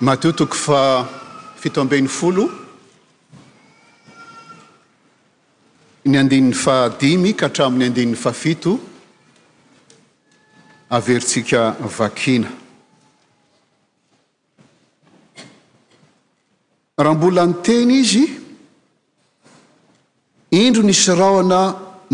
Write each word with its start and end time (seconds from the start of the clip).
matotoko 0.00 0.54
fa 0.54 1.02
fito 1.60 1.80
amben'ny 1.80 2.06
folo 2.08 2.44
ny 6.06 6.14
andinin'ny 6.18 6.54
fadimy 6.54 7.32
kahatramin'ny 7.36 7.84
andinin'ny 7.90 8.16
fafito 8.16 8.78
averitsika 10.94 11.62
vakina 11.98 12.46
raha 16.98 17.14
mbola 17.18 17.46
ny 17.50 17.54
teny 17.66 17.94
izy 18.00 18.24
indro 20.62 20.82
nysy 20.86 21.10
rahoana 21.14 21.62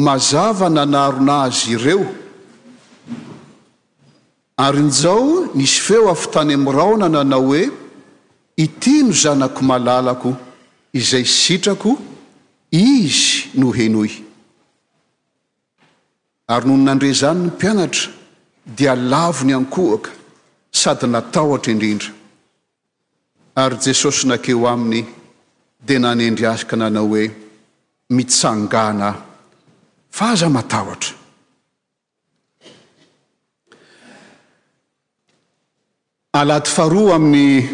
mazava 0.01 0.69
nanarona 0.73 1.37
azy 1.45 1.73
ireo 1.77 2.09
ary 4.57 4.79
inizao 4.79 5.49
nisy 5.55 5.81
feo 5.83 6.09
avy 6.11 6.27
tany 6.33 6.53
amin'nyraona 6.55 7.09
nanao 7.09 7.43
hoe 7.49 7.63
iti 8.65 8.93
no 9.03 9.13
zanako 9.23 9.61
malalako 9.71 10.31
izay 10.99 11.25
sitrako 11.43 11.91
izy 12.71 13.51
no 13.59 13.69
henoy 13.79 14.11
ary 16.53 16.65
nohony 16.67 16.85
nandreizany 16.87 17.41
ny 17.45 17.49
mpianatra 17.55 18.05
dia 18.77 18.95
lavo 19.11 19.43
ny 19.47 19.53
ankoaka 19.59 20.11
sady 20.81 21.07
natahotra 21.13 21.71
indrindra 21.73 22.11
ary 23.63 23.77
jesosy 23.85 24.23
nakeo 24.29 24.67
aminy 24.73 25.03
dia 25.87 25.99
nanendri 26.05 26.45
asaka 26.53 26.75
nanao 26.83 27.07
hoe 27.13 27.25
mitsanganaah 28.17 29.17
fa 30.17 30.25
aza 30.33 30.49
matahotra 30.59 31.13
alaty 36.35 36.71
faharoa 36.71 37.15
amin'ny 37.17 37.69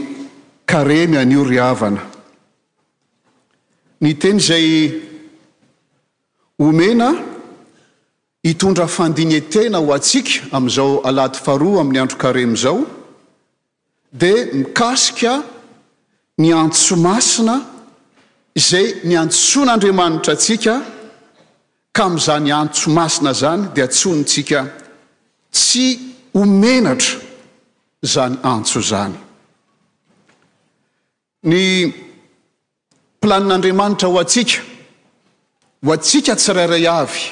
karemy 0.67 1.17
anio 1.19 1.43
ry 1.49 1.59
havana 1.65 2.01
ny 4.05 4.13
teny 4.21 4.39
izay 4.41 4.67
omena 6.67 7.09
hitondra 8.47 8.87
fandinyetena 8.97 9.79
ho 9.81 9.91
atsika 9.99 10.33
amin'izao 10.57 10.93
alaty 11.11 11.39
faharoa 11.47 11.81
amin'ny 11.81 12.01
andro 12.03 12.17
karemy 12.25 12.55
izao 12.59 12.79
dia 14.21 14.47
mikasika 14.59 15.33
ny 16.43 16.49
anotso 16.61 16.95
masina 17.07 17.55
izay 18.61 18.87
ny 19.09 19.15
antotsoan'andriamanitra 19.23 20.33
atsika 20.37 20.75
ka 21.97 22.05
mi'izany 22.13 22.49
antso 22.61 22.87
masina 22.99 23.33
zany 23.43 23.63
dia 23.75 23.85
atsonytsika 23.89 24.61
tsy 25.55 25.87
omenatra 26.43 27.30
zany 28.03 28.39
antso 28.43 28.81
zany 28.81 29.19
ny 31.43 31.65
mplanin'andriamanitra 33.21 34.09
ho 34.09 34.19
atsika 34.21 34.61
ho 35.85 35.91
atsika 35.93 36.35
tsirairay 36.37 36.87
avy 37.01 37.23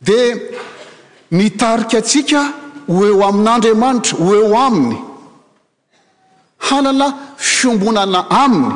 dia 0.00 0.36
ny 1.30 1.46
tariky 1.58 1.96
atsika 1.96 2.40
ho 2.88 3.04
eo 3.10 3.20
amin'andriamanitra 3.28 4.16
ho 4.24 4.34
eo 4.34 4.54
aminy 4.66 4.96
halana 6.66 7.06
fiombonana 7.38 8.26
aminy 8.30 8.74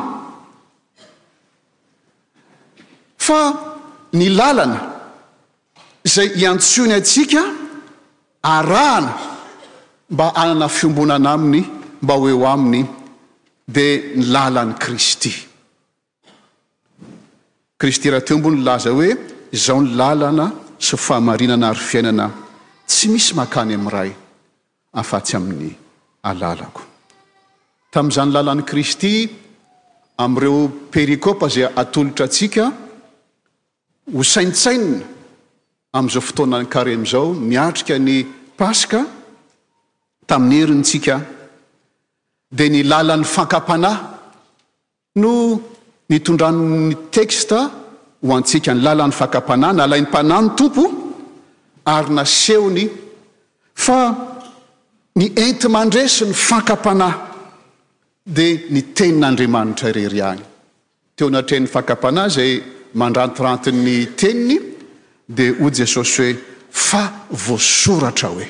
fa 3.17 3.39
ny 4.13 4.25
làlana 4.39 4.79
izay 6.07 6.27
hiantsoony 6.39 6.93
atsika 6.99 7.41
arahana 8.43 9.30
mba 10.11 10.33
anana 10.35 10.67
fiombona 10.67 11.13
ana 11.15 11.31
aminy 11.31 11.63
mba 12.01 12.13
hoeo 12.19 12.45
aminy 12.47 12.85
dia 13.73 14.01
ny 14.15 14.23
làlany 14.33 14.73
kristy 14.83 15.33
kristy 17.79 18.09
raha 18.09 18.25
tio 18.25 18.37
mbony 18.37 18.57
laza 18.67 18.89
hoe 18.91 19.09
izao 19.55 19.81
ny 19.83 19.89
làlana 19.99 20.45
sy 20.85 20.95
fahamarinana 21.05 21.67
ary 21.69 21.83
fiainana 21.89 22.25
tsy 22.87 23.05
misy 23.13 23.33
makany 23.39 23.73
amin'n 23.77 23.93
ray 23.97 24.11
afa 25.01 25.17
tsy 25.25 25.33
amin'ny 25.39 25.71
alalako 26.29 26.81
tamin'izany 27.93 28.31
làlan'ny 28.35 28.63
kristy 28.71 29.13
am'ireo 30.23 30.59
perikopa 30.93 31.47
zay 31.55 31.65
atolotra 31.81 32.25
antsika 32.27 32.65
ho 34.15 34.21
saintsainna 34.33 34.99
amn'izao 35.97 36.23
fotoana 36.27 36.57
ny 36.61 36.67
kaream'izao 36.75 37.27
miatrika 37.49 37.95
ny 38.07 38.15
paska 38.59 39.01
tai'y 40.31 40.59
herintska 40.61 41.15
dia 42.57 42.69
ny 42.73 42.81
lalan'ny 42.91 43.27
fankampanàhy 43.35 44.01
no 45.23 45.31
nitondran'ny 46.11 46.93
teksta 47.15 47.59
ho 48.25 48.29
antsika 48.37 48.71
ny 48.75 48.81
lalan'ny 48.87 49.15
fakampanahy 49.21 49.73
nalain'nympanay 49.81 50.41
ny 50.45 50.49
tompo 50.59 50.83
ary 51.95 52.09
nasehony 52.17 52.85
fa 53.85 53.99
ny 55.19 55.25
enty 55.45 55.67
mandre 55.75 56.03
sy 56.15 56.23
ny 56.29 56.35
fankampanahy 56.49 57.17
dia 58.37 58.53
ny 58.73 58.81
tenin'andriamanitra 58.97 59.89
irery 60.03 60.21
any 60.31 60.41
teo 61.15 61.27
anatren'ny 61.31 61.69
fakampanahy 61.75 62.29
zay 62.37 62.51
mandratiranti 63.01 63.69
ny 63.85 63.97
teniny 64.19 64.57
dia 65.37 65.49
ho 65.59 65.67
jesosy 65.79 66.15
hoe 66.23 66.31
fa 66.87 67.01
voasoratra 67.43 68.29
hoe 68.35 68.47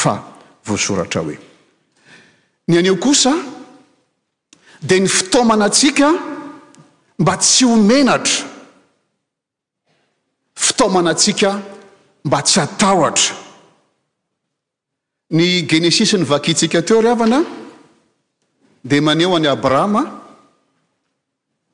fa 0.00 0.14
voasoratra 0.68 1.20
hoe 1.22 1.38
ny 2.68 2.78
aneo 2.78 2.96
kosa 3.00 3.32
dia 4.80 5.00
ny 5.00 5.08
fitaomana 5.08 5.64
atsika 5.72 6.08
mba 7.18 7.36
tsy 7.36 7.64
omenatra 7.64 8.36
fitaomana 10.54 11.10
atsika 11.16 11.60
mba 12.24 12.42
tsy 12.42 12.60
atahotra 12.60 13.34
ny 15.30 15.62
genesisy 15.70 16.16
ny 16.18 16.24
vakitsika 16.28 16.82
teo 16.82 17.00
ry 17.00 17.10
avana 17.10 17.42
dia 18.84 19.02
maneo 19.02 19.36
any 19.36 19.48
abrahama 19.48 20.02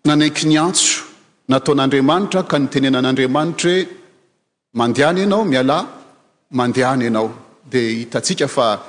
nanainky 0.05 0.47
ny 0.47 0.57
antso 0.67 0.95
nataon'andriamanitra 1.49 2.43
ka 2.49 2.57
nytenenan'andriamanitra 2.59 3.71
hoe 3.71 3.89
mandehany 4.79 5.21
ianao 5.21 5.45
miala 5.45 5.77
mandehany 6.51 7.05
ianao 7.05 7.44
dia 7.65 7.91
hitatsika 7.91 8.47
fa 8.49 8.83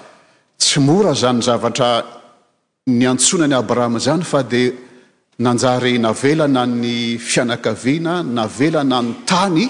tsy 0.58 0.80
mora 0.80 1.14
zany 1.14 1.42
zavatra 1.42 2.04
ny 2.88 3.06
antsona 3.08 3.48
ny 3.48 3.56
abrahama 3.56 3.98
izany 3.98 4.24
fa 4.24 4.42
dia 4.44 4.72
nanjary 5.40 5.98
navelana 6.00 6.66
ny 6.66 7.18
fianakaviana 7.18 8.22
navelana 8.24 9.00
ny 9.02 9.14
tany 9.26 9.66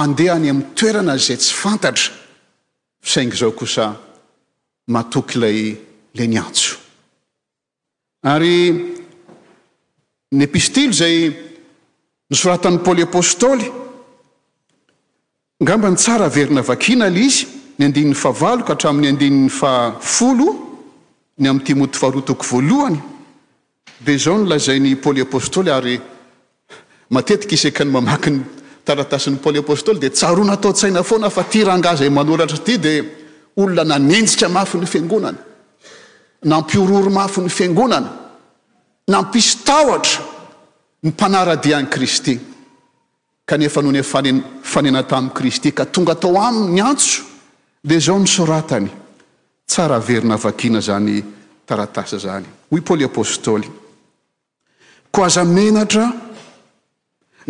andehany 0.00 0.50
amin'ny 0.50 0.74
toerana 0.78 1.16
zay 1.16 1.36
tsy 1.36 1.52
fantatra 1.62 2.08
sainga 3.10 3.36
zao 3.40 3.52
kosa 3.60 3.86
matoky 4.92 5.36
ilay 5.38 5.58
lay 6.16 6.28
ny 6.28 6.38
antso 6.46 6.72
ary 8.32 8.56
ny 10.34 10.42
epistily 10.48 10.92
zay 11.00 11.16
nysoratan'ny 12.32 12.78
poly 12.84 13.02
apôstôly 13.04 13.66
ngamba 15.62 15.88
ny 15.90 15.96
tsara 16.00 16.28
verina 16.36 16.62
vakiana 16.70 17.08
lay 17.16 17.26
izy 17.28 17.60
ny 17.78 17.86
andininy 17.88 18.14
favaloka 18.16 18.74
hatramin'ny 18.74 19.08
andini'ny 19.12 19.50
fafolo 19.50 20.48
ny 21.38 21.48
amin'nyity 21.48 21.74
moty 21.80 21.98
faroatoko 21.98 22.44
voalohany 22.50 22.98
dia 24.06 24.18
zao 24.18 24.38
no 24.38 24.46
lazainy 24.50 24.96
paôly 25.00 25.22
apôstôly 25.22 25.70
ary 25.72 26.00
matetika 27.10 27.54
isyka 27.54 27.84
ny 27.84 27.90
mamaky 27.92 28.30
ny 28.30 28.40
taratasin'ny 28.84 29.38
pôly 29.44 29.58
apôstôly 29.64 29.98
dia 30.00 30.10
tsaroa 30.10 30.44
natao-tsaina 30.44 31.02
foana 31.02 31.30
fa 31.30 31.44
ti 31.44 31.64
rangaza 31.64 32.10
manoratra 32.10 32.58
ty 32.60 32.76
dia 32.78 33.04
olona 33.56 33.84
nanenjika 33.84 34.48
mafy 34.48 34.76
ny 34.78 34.86
fangonana 34.86 35.38
na 36.44 36.60
mpiororo 36.60 37.10
mafy 37.10 37.40
ny 37.42 37.48
fangonana 37.48 38.10
na 39.08 39.22
mpisotahotra 39.22 40.20
ny 41.02 41.08
mpanaradiani 41.10 41.86
kristy 41.88 42.38
kanefa 43.46 43.80
nohony 43.82 44.02
fanena 44.62 45.02
tamin'ni 45.02 45.34
kristy 45.34 45.72
ka 45.72 45.84
tonga 45.86 46.12
atao 46.12 46.36
amin 46.48 46.74
ny 46.76 46.80
antso 46.82 47.31
dia 47.82 47.98
zaho 47.98 48.18
nysoratany 48.18 48.90
tsara 49.66 49.94
averina 49.94 50.36
vakina 50.36 50.78
zany 50.80 51.22
taratasa 51.66 52.14
zany 52.18 52.46
hoy 52.70 52.78
paoly 52.80 53.02
apôstôly 53.04 53.66
ko 55.10 55.18
aza 55.26 55.42
menatra 55.44 56.06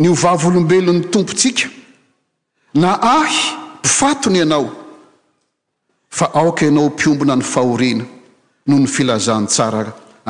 ny 0.01 0.07
ovavolombelon'ny 0.09 1.03
tompontsika 1.13 1.69
na 2.81 2.89
ahy 3.17 3.37
mpifatony 3.79 4.37
ianao 4.39 4.65
fa 6.17 6.25
aoka 6.39 6.65
ianao 6.65 6.89
mpiombona 6.89 7.35
ny 7.35 7.43
fahoriana 7.53 8.05
noho 8.67 8.79
ny 8.81 8.87
filazan 8.95 9.45
tsara 9.53 9.81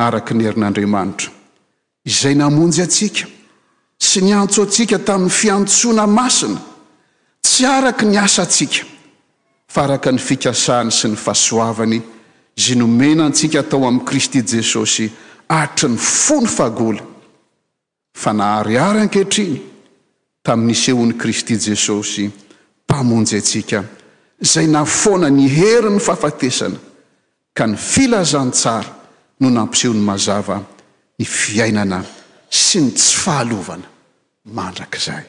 araka 0.06 0.30
ny 0.36 0.44
herin'andriamanitra 0.46 1.28
izay 2.10 2.34
namonjy 2.36 2.80
atsika 2.84 3.24
sy 4.08 4.18
ny 4.22 4.32
antso 4.36 4.60
atsika 4.62 4.96
tamin'ny 5.06 5.30
fiantsoana 5.40 6.04
masina 6.18 6.60
tsy 7.40 7.62
araky 7.76 8.04
ny 8.06 8.16
asatsika 8.26 8.84
faraka 9.74 10.10
ny 10.12 10.18
fikasahany 10.22 10.90
sy 10.94 11.08
ny 11.10 11.16
fahasoavany 11.18 11.98
zy 12.56 12.74
nomenantsika 12.78 13.60
atao 13.64 13.82
amin'i 13.88 14.06
kristy 14.08 14.40
jesosy 14.52 15.08
ahrtry 15.50 15.88
ny 15.90 15.96
fony 15.98 16.46
fahagola 16.48 17.02
fa 18.22 18.32
nahariary 18.32 19.00
ankehitriny 19.06 19.58
tamin'nisehoan'y 20.46 21.14
kristy 21.22 21.56
jesosy 21.66 22.26
mpamonjy 22.84 23.36
antsika 23.40 23.80
izay 24.44 24.66
naafoana 24.74 25.28
ny 25.36 25.44
hery 25.56 25.90
'ny 25.92 26.00
fahafatesana 26.06 26.78
ka 27.56 27.64
ny 27.70 27.74
filazantsara 27.90 28.90
no 29.40 29.48
nampisehon'ny 29.58 30.02
mazava 30.10 30.56
ny 31.18 31.24
fiainana 31.42 31.98
sy 32.64 32.78
ny 32.84 32.90
tsy 32.98 33.14
fahalovana 33.26 33.86
mandrakaizahay 34.56 35.26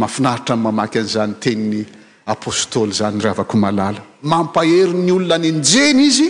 mahafinaritra 0.00 0.54
ny 0.56 0.62
mamaky 0.66 0.96
an'izany 1.04 1.34
teniny 1.44 1.82
apôstôly 2.30 2.94
zany 2.94 3.18
rahavaky 3.20 3.56
malala 3.58 4.00
mampahery 4.22 4.94
ny 4.94 5.10
olona 5.12 5.38
ny 5.38 5.48
enjeny 5.50 6.02
izy 6.06 6.28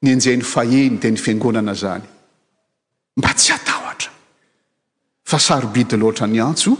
ny 0.00 0.08
enjeny 0.12 0.42
fahiny 0.42 0.98
di 0.98 1.10
ny 1.12 1.16
fiangonana 1.20 1.74
zany 1.76 2.04
mba 3.18 3.30
tsy 3.36 3.52
atahotra 3.52 4.10
fa 5.30 5.38
sarybidy 5.38 5.96
loatra 5.96 6.26
ny 6.26 6.40
antso 6.40 6.72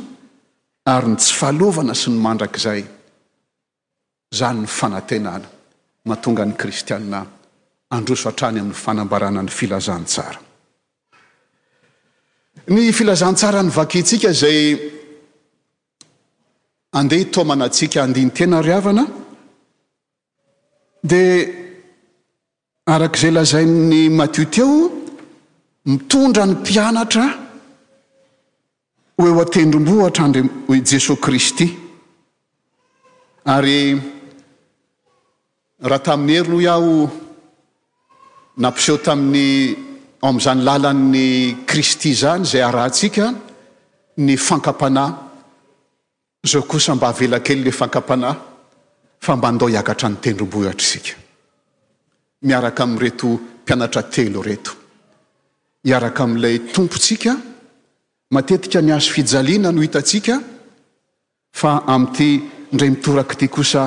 ary 0.94 1.06
ny 1.08 1.16
tsy 1.20 1.34
falovana 1.38 1.94
sy 1.94 2.08
ny 2.10 2.18
mandrakizay 2.24 2.80
zany 4.34 4.60
ny 4.64 4.72
fanatenana 4.78 5.48
mahatonga 6.08 6.44
ny 6.48 6.54
kristiana 6.60 7.20
androsoa-trany 7.94 8.58
amin'ny 8.60 8.80
fanambarana 8.84 9.42
ny 9.44 9.50
filazantsara 9.58 10.40
ny 12.72 12.82
filazantsara 12.98 13.60
ny 13.62 13.70
vakitsika 13.78 14.28
izay 14.36 14.60
andeha 16.98 17.18
hitaomana 17.22 17.64
antsika 17.68 17.98
andinytena 18.06 18.56
ri 18.66 18.72
avana 18.78 19.04
dia 21.10 21.30
arakaizay 22.94 23.32
lazainny 23.38 24.02
matio 24.18 24.44
teo 24.54 24.68
mitondra 25.90 26.42
ny 26.48 26.52
mpianatra 26.60 27.24
hoe 29.18 29.30
ho 29.34 29.40
atendrombo 29.46 29.94
hatrandre 30.06 30.40
jesosy 30.90 31.18
kristy 31.24 31.66
ary 33.54 33.76
raha 35.90 36.04
tamin'ny 36.08 36.32
hery 36.38 36.48
no 36.52 36.58
iaho 36.68 36.92
nampiseho 38.62 38.98
tamin'ny 39.06 39.46
o 40.26 40.28
m'izany 40.34 40.60
làlan'ny 40.68 41.26
kristy 41.70 42.10
zany 42.22 42.42
zay 42.52 42.62
arahantsika 42.68 43.24
ny 44.24 44.32
fankapanà 44.46 45.04
zao 46.44 46.62
kosa 46.62 46.94
mba 46.94 47.06
havelakely 47.06 47.64
la 47.64 47.70
fankampanahy 47.80 48.38
fa 49.20 49.36
mba 49.36 49.48
ndao 49.52 49.68
hiakatra 49.68 50.08
ny 50.08 50.16
tendrom-bohatra 50.22 50.80
isika 50.84 51.14
miaraka 52.46 52.82
ami' 52.84 52.98
reto 53.04 53.28
mpianatra 53.64 54.02
telo 54.14 54.42
reto 54.42 54.72
iaraka 55.88 56.24
ami'ilay 56.24 56.58
tompontsika 56.74 57.32
matetika 58.34 58.78
ny 58.82 58.92
azo 58.94 59.10
fijaliana 59.14 59.68
no 59.72 59.80
hitatsika 59.82 60.34
fa 61.60 61.70
ami'ity 61.94 62.28
ndray 62.72 62.90
mitoraky 62.94 63.34
ity 63.36 63.48
kosa 63.54 63.82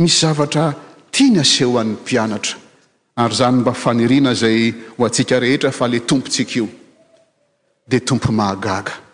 misy 0.00 0.18
zavatra 0.22 0.64
tia 1.12 1.30
ny 1.32 1.38
aseho 1.42 1.78
an'ny 1.80 1.92
mpianatra 2.00 2.54
ary 3.20 3.34
izany 3.34 3.56
mba 3.60 3.72
faniriana 3.82 4.30
izay 4.32 4.74
ho 4.96 5.00
antsika 5.06 5.40
rehetra 5.40 5.70
fa 5.78 5.84
la 5.88 5.98
tompontsika 6.08 6.54
io 6.60 6.66
dia 7.88 8.00
tompo 8.00 8.32
mahagaga 8.32 9.05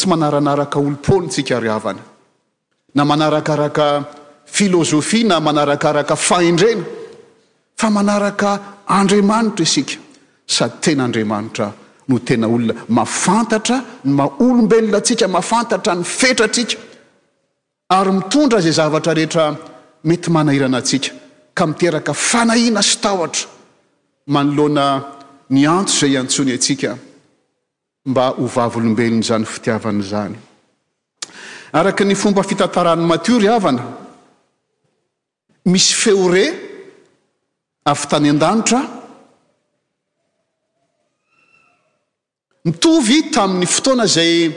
tsy 0.00 0.08
manaranaaraka 0.08 0.76
oloponytsika 0.80 1.60
ry 1.60 1.68
avana 1.76 2.02
na 2.96 3.02
manarakaraka 3.04 3.86
filôzofia 4.56 5.28
na 5.28 5.36
manarakaraka 5.46 6.14
fahendrena 6.28 6.84
fa 7.80 7.88
manaraka 7.96 8.48
andriamanitra 8.98 9.62
isika 9.68 9.96
sady 10.56 10.74
tena 10.84 11.02
andriamanitra 11.08 11.66
no 12.08 12.16
tena 12.28 12.46
olona 12.54 12.74
mafantatra 12.98 13.76
ny 14.06 14.12
ma 14.18 14.24
olombelona 14.46 14.96
atsika 15.02 15.26
mahafantatra 15.36 15.92
ny 15.98 16.02
fetratrika 16.20 16.74
ary 17.96 18.10
mitondra 18.18 18.58
izay 18.60 18.74
zavatra 18.80 19.12
rehetra 19.18 19.44
mety 20.08 20.28
manairana 20.36 20.78
atsika 20.82 21.10
ka 21.56 21.62
miteraka 21.70 22.12
fanahiana 22.30 22.82
sy 22.90 22.94
tahotra 23.04 23.46
manoloana 24.34 24.84
ny 25.54 25.62
antso 25.78 26.02
izay 26.08 26.20
antsony 26.22 26.52
atsika 26.58 26.90
mba 28.06 28.36
o 28.38 28.46
vavolombelony 28.48 29.22
zany 29.22 29.44
fitiavany 29.44 30.02
zany 30.02 30.36
araky 31.72 32.04
ny 32.04 32.14
fomba 32.16 32.42
fitantarany 32.42 33.02
matio 33.06 33.38
ry 33.38 33.46
avana 33.48 33.84
misy 35.64 35.94
feo 35.94 36.28
re 36.30 36.44
avy 37.84 38.06
tany 38.08 38.28
an-danitra 38.30 38.80
mitovy 42.64 43.30
tamin'ny 43.30 43.66
fotoana 43.66 44.06
zay 44.06 44.48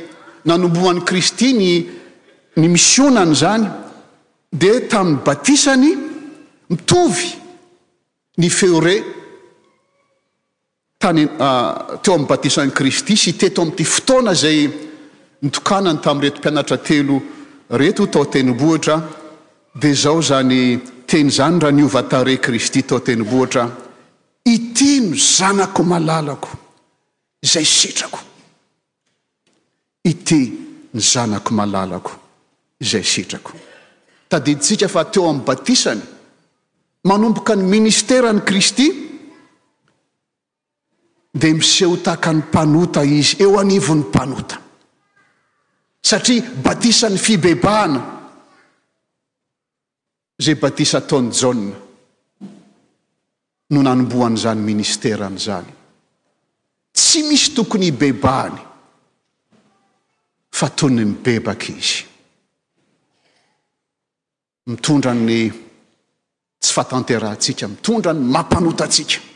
nanomboan'ni 0.46 1.02
kristy 1.04 1.50
n 1.54 1.60
ny 2.56 2.68
misionany 2.70 3.36
zany 3.36 3.68
dia 4.52 4.80
tamin'ny 4.88 5.22
batisany 5.24 5.90
mitovy 6.70 7.28
ny 8.38 8.50
feore 8.50 9.23
tany 11.04 11.26
ah, 11.38 11.98
teo 12.02 12.14
amin'ny 12.16 12.30
batisan'ni 12.30 12.72
kristy 12.78 13.18
sy 13.20 13.32
teto 13.40 13.62
ami'ty 13.66 13.84
fotoana 13.84 14.34
zay 14.34 14.60
nitokanany 15.44 16.00
tamin' 16.00 16.22
rety 16.24 16.40
mpianatra 16.40 16.78
telo 16.80 17.18
reto 17.82 18.06
taotenimbohatra 18.14 18.96
dia 19.82 19.94
zaho 20.04 20.22
zany 20.30 20.62
teny 21.10 21.28
izany 21.34 21.60
raha 21.62 21.72
niovataré 21.80 22.36
kristy 22.46 22.82
tao 22.88 23.00
tenimbohatra 23.00 23.64
ity 24.56 24.92
no 25.10 25.16
zanako 25.36 25.84
malalako 25.92 26.52
zay 27.54 27.66
strako 27.78 28.20
ity 30.12 30.42
ny 30.96 31.02
zanako 31.14 31.52
malalako 31.60 32.12
izay 32.80 33.04
sitrako 33.14 33.52
tadi 34.32 34.56
ntsika 34.56 34.88
fa 34.88 35.04
teo 35.12 35.28
ami'ny 35.30 35.46
batisany 35.50 36.04
manomboka 37.08 37.56
ny 37.60 37.64
ministeraan'i 37.78 38.44
kristy 38.50 38.88
de 41.36 41.50
miseho 41.54 41.96
taka 41.98 42.32
ny 42.32 42.38
mpanota 42.46 43.02
izy 43.04 43.38
eo 43.42 43.58
anivo 43.60 43.94
n'ny 43.96 44.04
mpanota 44.06 44.62
satria 46.02 46.46
batisa 46.64 47.10
ny 47.10 47.18
fibebahana 47.18 48.00
zay 50.38 50.56
batisa 50.62 51.02
taony 51.02 51.32
jaona 51.40 51.74
no 53.74 53.80
nanomboa 53.82 54.28
an'izany 54.28 54.62
ministeraan'izany 54.62 55.70
tsy 56.96 57.20
misy 57.28 57.48
tokony 57.56 57.86
ibebahany 57.92 58.60
fa 60.58 60.68
toy 60.78 60.92
ny 60.94 61.02
mibebaka 61.06 61.68
izy 61.74 61.98
mitondrany 64.70 65.40
tsy 66.62 66.70
fatanterantsika 66.76 67.66
mitondrany 67.68 68.20
mampanotatsika 68.22 69.33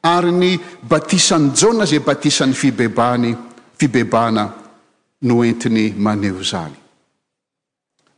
ary 0.00 0.30
ny 0.32 0.50
batisany 0.82 1.52
jaona 1.54 1.84
zay 1.86 1.98
batisa 2.04 2.44
n'ny 2.46 2.54
fibebany 2.54 3.32
fibebaana 3.78 4.44
no 5.26 5.34
entiny 5.48 5.84
maneo 6.04 6.42
zany 6.50 6.74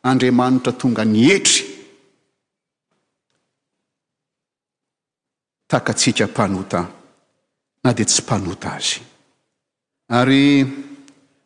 andriamanitra 0.09 0.73
tonga 0.81 1.05
ny 1.13 1.23
etry 1.37 1.59
takatsiaka 5.71 6.25
mpanota 6.33 6.81
na 7.85 7.91
dia 7.97 8.05
tsy 8.05 8.23
mpanota 8.23 8.69
azy 8.77 8.99
ary 10.19 10.43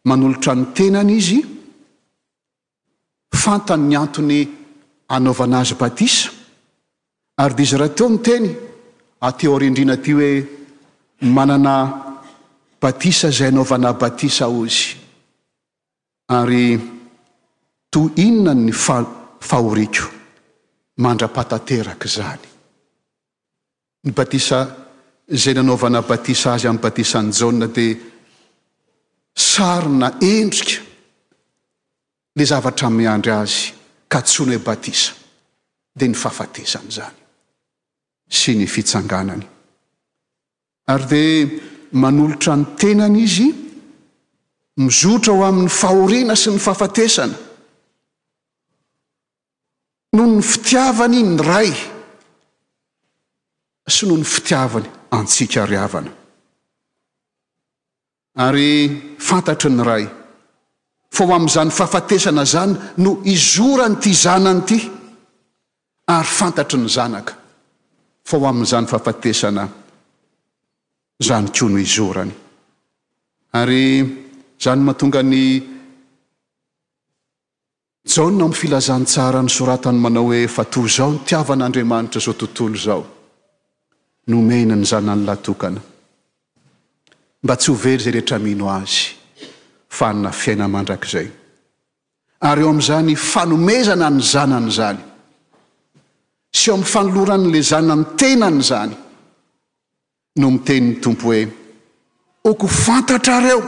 manolotra 0.09 0.53
ny 0.59 0.64
tenana 0.76 1.12
izy 1.19 1.38
fantany 3.43 3.85
ny 3.91 3.95
antony 4.03 4.38
anaovana 5.14 5.57
azy 5.62 5.75
batisa 5.83 6.29
ary 7.41 7.55
dizy 7.59 7.76
ra 7.83 7.88
teo 7.97 8.09
ny 8.11 8.19
teny 8.26 8.47
ateorindrina 9.26 9.93
aty 9.95 10.12
hoe 10.19 10.47
manana 11.21 11.76
batisa 12.81 13.28
zay 13.37 13.49
anaovana 13.50 13.90
batisa 14.02 14.47
ozy 14.61 14.83
ary 16.38 16.66
to 17.93 18.00
inona 18.25 18.54
ny 18.64 18.73
a- 18.97 19.11
fahoriko 19.49 20.04
mandra-patanteraka 21.02 22.07
izany 22.11 22.45
ny 24.04 24.11
batisa 24.19 24.59
zay 25.43 25.54
nanaovana 25.59 26.00
batisa 26.11 26.49
azy 26.54 26.66
amin'ny 26.69 26.85
batisany 26.87 27.31
jana 27.38 27.66
di 27.76 27.87
sarina 29.50 30.09
endrika 30.35 30.81
la 32.37 32.45
zavatra 32.50 32.88
miandry 32.99 33.33
azy 33.43 33.59
ka 34.12 34.19
tsony 34.26 34.52
hoe 34.57 34.62
batisa 34.71 35.12
di 35.99 36.04
ny 36.11 36.14
fahafatesany 36.23 36.90
zany 36.99 37.24
sy 38.35 38.55
ny 38.59 38.67
fitsanganany 38.69 39.47
ary 40.91 41.07
de 41.09 41.23
manolotra 41.95 42.57
ny 42.59 42.64
tenany 42.79 43.19
izy 43.26 43.49
mizotra 44.83 45.33
ho 45.37 45.45
amin'ny 45.49 45.71
fahoriana 45.81 46.37
sy 46.37 46.50
ny 46.55 46.61
fahafatesana 46.64 47.37
noho 50.19 50.26
ny 50.35 50.43
fitiavany 50.50 51.21
ny 51.29 51.37
ray 51.49 51.71
sy 53.97 54.11
no 54.11 54.17
ny 54.21 54.26
fitiavany 54.35 54.91
antsika 55.19 55.64
ryavana 55.71 56.12
ary 58.49 58.69
fantatry 59.31 59.71
ny 59.79 59.87
ray 59.91 60.05
fa 61.14 61.29
ho 61.31 61.38
amin'izany 61.38 61.73
fahafatesana 61.79 62.45
zany 62.57 62.75
no 63.07 63.17
izora 63.37 63.88
ny 63.93 64.00
ty 64.05 64.12
zanany 64.26 64.61
ity 64.67 64.81
ary 66.19 66.33
fantatry 66.41 66.83
ny 66.85 66.91
zanaka 66.99 67.41
fa 68.25 68.37
ho 68.40 68.47
amin'n'izany 68.49 68.87
fafatesana 68.88 69.64
zany 71.26 71.49
ko 71.52 71.69
no 71.69 71.76
izorany 71.78 72.33
ary 73.61 73.83
zany 74.59 74.81
mahatonga 74.85 75.21
ny 75.23 75.45
janna 78.14 78.45
amin'y 78.49 78.59
filazantsara 78.61 79.43
ny 79.45 79.50
soratany 79.52 79.99
manao 80.00 80.25
hoe 80.33 80.49
fato 80.49 80.81
izao 80.88 81.11
ny 81.12 81.19
tiavan'andriamanitra 81.28 82.21
zao 82.25 82.35
tontolo 82.40 82.78
zao 82.87 83.02
nomena 84.31 84.75
ny 84.76 84.85
zanany 84.93 85.23
latokana 85.28 85.81
mba 87.45 87.54
tsy 87.57 87.69
ho 87.71 87.75
vely 87.83 88.00
zay 88.04 88.12
rehetra 88.16 88.38
mino 88.47 88.66
azy 88.81 89.02
fanina 89.99 90.33
fiainamandrakizay 90.40 91.28
ary 92.50 92.61
eo 92.62 92.71
ami'izany 92.73 93.16
fanomezana 93.33 94.09
ny 94.16 94.21
zanany 94.35 94.71
zany 94.81 95.00
sy 96.55 96.71
eo 96.71 96.77
amy 96.77 96.85
fanolorany 96.87 97.51
le 97.53 97.61
zana 97.63 97.95
mitenany 97.97 98.63
zany 98.63 98.93
no 100.39 100.51
miteniny 100.51 101.01
tompo 101.01 101.27
hoe 101.33 101.47
oko 102.45 102.67
fantatrareo 102.69 103.61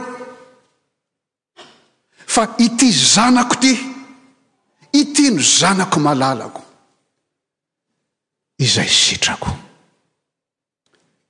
fa 2.35 2.43
ity 2.57 2.91
zanako 3.13 3.55
ty 3.61 3.73
ityno 5.01 5.41
zanako 5.59 5.99
malalako 6.07 6.61
izay 8.65 8.89
sitrako 9.03 9.49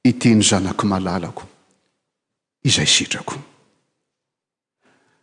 ity 0.10 0.36
no 0.36 0.42
zanako 0.50 0.86
malalako 0.86 1.44
izay 2.64 2.86
sitrako 2.96 3.34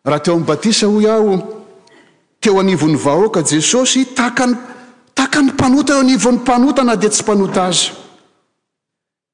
raha 0.04 0.18
teo 0.22 0.34
amy 0.34 0.44
batisa 0.50 0.86
hoy 0.90 1.06
aho 1.08 1.30
teo 2.42 2.58
anivon'ny 2.60 2.96
vahoaka 3.04 3.40
jesosy 3.50 4.04
taakany 4.18 4.73
taka 5.14 5.42
ny 5.42 5.52
mpanota 5.54 5.92
eo 5.94 6.00
anivo 6.00 6.30
'ny 6.32 6.38
mpanota 6.40 6.82
na 6.84 6.96
dia 6.96 7.10
tsy 7.10 7.22
mpanota 7.22 7.64
aza 7.70 7.90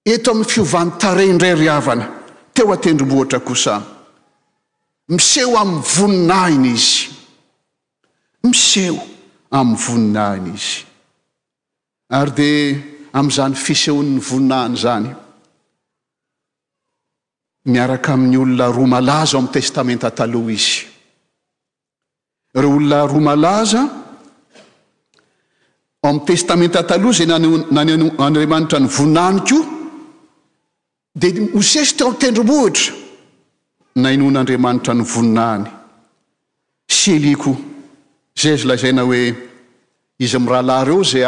eto 0.05 0.31
amin'ny 0.31 0.51
fiovany 0.53 0.91
tarendra 1.01 1.55
riavana 1.55 2.07
teo 2.53 2.73
atendromboatra 2.73 3.41
kosa 3.41 3.75
miseho 5.09 5.57
aminny 5.59 5.83
voninahina 5.97 6.71
izy 6.77 7.09
miseho 8.45 8.99
aminny 9.59 9.79
voninahina 9.87 10.51
izy 10.55 10.77
ary 12.19 12.31
dia 12.37 12.79
amin'izany 13.17 13.55
fiseon''ny 13.65 14.19
voninahiny 14.29 14.77
zany 14.85 15.11
miaraka 17.73 18.13
amin'ny 18.13 18.37
olona 18.39 18.67
roa 18.77 18.87
malaza 18.93 19.33
ao 19.37 19.41
amin'ny 19.43 19.55
testamenta 19.59 20.11
taloha 20.13 20.53
izy 20.53 20.77
reo 22.55 22.69
olona 22.77 23.07
roa 23.11 23.21
malaza 23.29 24.00
ami'y 26.03 26.25
testamenta 26.25 26.81
taloha 26.87 27.13
zay 27.13 27.27
nanandriamanitra 27.27 28.79
ny 28.81 28.89
voninany 28.89 29.41
koa 29.49 29.61
di 31.21 31.29
mosesy 31.55 31.95
teo 31.99 32.07
amtendromohitra 32.09 32.85
nainon'andriamanitra 34.03 34.93
ny 34.99 35.03
voninany 35.13 35.65
s 36.89 37.01
eliko 37.13 37.51
zay 38.41 38.55
izy 38.55 38.67
lazaina 38.69 39.03
hoe 39.09 39.23
izy 40.25 40.37
amiy 40.39 40.49
rahalahyreo 40.53 41.03
zay 41.13 41.23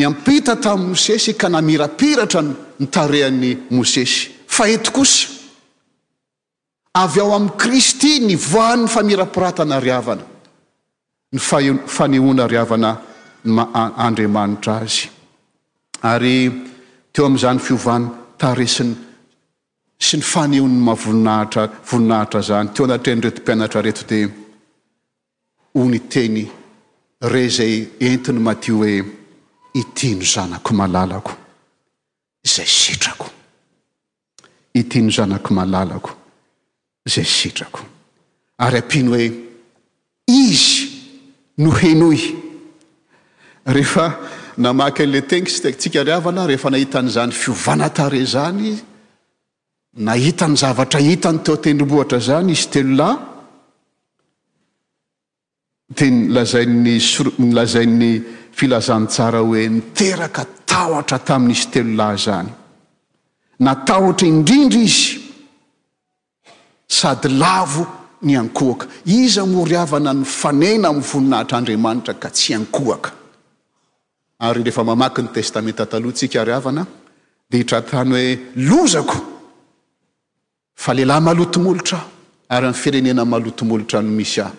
nyapit 0.00 0.46
tam'y 0.64 0.84
mosesy 0.94 1.30
ka 1.40 1.46
namirapiratra 1.54 2.40
ntehan'y 2.84 3.50
mosesy 3.76 4.18
fa 4.56 4.64
eto 4.72 4.90
kosa 4.90 5.28
avy 7.02 7.20
ao 7.20 7.30
amin'i 7.36 7.56
kristy 7.62 8.12
ny 8.28 8.36
vanony 8.52 8.88
famira-piratana 8.94 9.76
ryavana 9.84 10.24
ny 11.32 11.38
fafanehona 11.48 12.44
ryavana 12.52 12.90
m- 13.54 13.68
andriamanitra 14.06 14.74
azy 14.84 15.02
ary 16.12 16.36
teo 17.12 17.22
amin'izany 17.28 17.58
fiovany 17.66 18.06
taresyny 18.40 18.92
sy 20.04 20.14
ny 20.18 20.24
faneonny 20.32 20.80
mavoninahtra 20.88 21.62
voninahitra 21.90 22.40
zany 22.48 22.66
teo 22.74 22.82
anatreny 22.88 23.20
retompianatra 23.28 23.80
reto 23.86 24.02
dia 24.10 24.28
o 25.78 25.84
ny 25.90 25.98
teny 26.12 26.44
re 27.32 27.44
zay 27.56 27.74
entiny 28.08 28.40
mati 28.46 28.70
hoe 28.76 28.94
itino 29.80 30.24
zanako 30.34 30.70
malalako 30.80 31.32
izay 32.46 32.70
sitrako 32.82 33.26
iti 34.76 35.00
no 35.00 35.10
zanaky 35.10 35.50
malalako 35.56 36.10
zay 37.12 37.24
sitrako 37.36 37.80
ary 38.64 38.78
ampiano 38.82 39.10
hoe 39.16 39.26
izy 40.28 40.76
no 41.62 41.70
henoy 41.80 42.20
rehefa 43.74 44.06
namaky 44.64 45.06
nla 45.06 45.20
tengy 45.30 45.48
sytektsika 45.54 46.04
ry 46.06 46.12
avana 46.18 46.42
rehefa 46.50 46.68
nahitan'izany 46.74 47.32
fiovanatare 47.42 48.22
zany 48.34 48.70
nahita 50.06 50.46
ny 50.50 50.56
zavatra 50.62 51.00
hita 51.08 51.30
ny 51.34 51.38
teo 51.44 51.56
atendrombohatra 51.60 52.18
zany 52.28 52.52
izy 52.56 52.68
telolahy 52.74 53.24
di 55.96 56.06
lazainy 56.36 56.94
s 57.08 57.10
nlazainy 57.50 58.12
filazantsara 58.58 59.40
hoe 59.46 59.62
niteraka 59.74 60.42
taotra 60.70 61.18
tamin'izy 61.28 61.66
telolahy 61.74 62.18
zany 62.26 62.50
natatra 63.58 64.26
indrindra 64.26 64.78
izy 64.78 65.20
sady 66.88 67.28
lavo 67.28 67.86
ny 68.22 68.36
ankoaka 68.38 68.86
iza 69.04 69.46
mory 69.46 69.76
avana 69.76 70.12
ny 70.14 70.24
fanena 70.24 70.88
aminny 70.88 71.04
voninahitra 71.10 71.56
andriamanitra 71.58 72.14
ka 72.14 72.28
tsy 72.30 72.54
ankoaka 72.54 73.10
ary 74.40 74.62
rehefa 74.62 74.84
mamaky 74.84 75.22
ny 75.22 75.28
testamenta 75.32 75.86
talohatsika 75.86 76.40
ari 76.40 76.52
avana 76.52 76.86
dia 77.50 77.60
hitratany 77.60 78.10
hoe 78.14 78.38
lozako 78.56 79.16
fa 80.74 80.94
lehilahy 80.94 81.20
malotomolotra 81.20 81.98
ary 82.50 82.66
mi'y 82.66 82.74
firenena 82.74 83.24
malotomolotra 83.24 84.02
no 84.02 84.10
misy 84.10 84.40
ah 84.40 84.52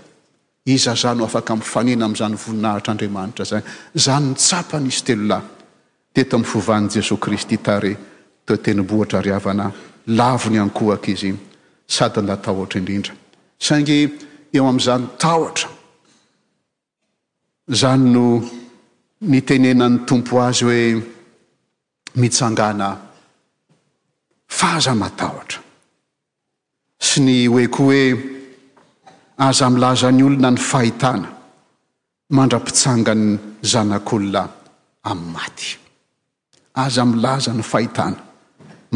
iza 0.66 0.96
zano 0.96 1.24
afaka 1.26 1.56
mifanena 1.56 2.06
am'izany 2.06 2.36
voninahitra 2.36 2.92
andriamanitra 2.94 3.46
zany 3.46 3.64
zany 3.96 4.26
ntsapan' 4.34 4.88
izy 4.92 5.02
telolahy 5.06 5.46
teto 6.14 6.36
amifovani 6.36 6.90
jesosy 6.94 7.22
kristy 7.22 7.58
taré 7.58 7.96
toe 8.48 8.58
teny 8.64 8.80
mbohitra 8.82 9.20
ry 9.22 9.32
havana 9.36 9.66
lavi 10.20 10.50
ny 10.52 10.58
ankohaka 10.64 11.08
izy 11.14 11.32
sady 11.96 12.22
natahotra 12.28 12.78
indrindra 12.80 13.14
saingy 13.66 13.98
eo 14.56 14.66
amin'iza 14.70 14.94
nytahotra 15.02 15.68
zany 17.82 18.06
no 18.16 18.24
nitenenan'ny 19.32 19.98
tompo 20.08 20.34
azy 20.48 20.64
hoe 20.68 20.84
mitsangana 22.22 22.88
fa 24.58 24.68
aza 24.78 24.94
matahotra 25.02 25.60
sy 27.08 27.18
ny 27.26 27.36
hoekoa 27.54 27.86
hoe 27.86 28.06
aza 29.48 29.66
milaza 29.74 30.08
ny 30.18 30.24
olona 30.28 30.50
ny 30.56 30.60
fahitana 30.70 31.30
mandra-pitsangany 32.36 33.28
zanak'olona 33.72 34.44
amin'ny 35.10 35.32
maty 35.36 35.70
aza 36.86 37.02
milaza 37.12 37.52
ny 37.60 37.64
fahitana 37.74 38.24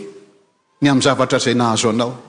ny 0.80 0.88
amin'ny 0.88 1.04
zavatra 1.04 1.38
izay 1.38 1.56
nahazo 1.56 1.90
anao 1.90 2.29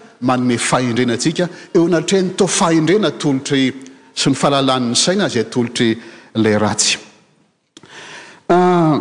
manne 0.29 0.55
faendrenatsika 0.69 1.47
eo 1.75 1.85
anatr 1.87 2.15
y 2.15 2.21
nytao 2.23 2.47
fahendrena 2.47 3.11
tolotry 3.11 3.63
sy 4.15 4.29
nyfahalalaniny 4.29 4.95
saina 4.95 5.29
zay 5.29 5.43
tolotry 5.53 5.89
ilay 6.35 6.55
ratsy 6.63 6.97
ah, 8.49 8.95